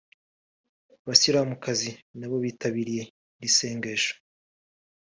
[1.03, 3.03] Abasilamukazi nabo bitabiriye
[3.37, 4.13] iri sengesho